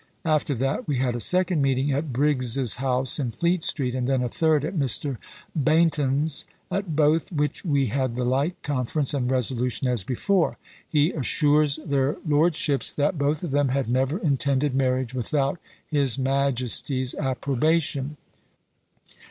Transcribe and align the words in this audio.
After 0.25 0.55
that 0.55 0.87
we 0.87 0.97
had 0.97 1.15
a 1.15 1.19
second 1.19 1.61
meeting 1.61 1.91
at 1.91 2.11
Briggs's 2.11 2.77
house 2.77 3.19
in 3.19 3.29
Fleet 3.29 3.61
street, 3.61 3.93
and 3.93 4.09
then 4.09 4.23
a 4.23 4.29
third 4.29 4.65
at 4.65 4.75
Mr. 4.75 5.17
Baynton's; 5.55 6.47
at 6.71 6.95
both 6.95 7.31
which 7.31 7.63
we 7.63 7.85
had 7.89 8.15
the 8.15 8.23
like 8.23 8.59
conference 8.63 9.13
and 9.13 9.29
resolution 9.29 9.87
as 9.87 10.03
before." 10.03 10.57
He 10.89 11.11
assures 11.13 11.75
their 11.75 12.15
lordships 12.27 12.91
that 12.93 13.19
both 13.19 13.43
of 13.43 13.51
them 13.51 13.69
had 13.69 13.87
never 13.87 14.17
intended 14.17 14.73
marriage 14.73 15.13
without 15.13 15.59
his 15.91 16.17
majesty's 16.17 17.13
approbation. 17.13 18.17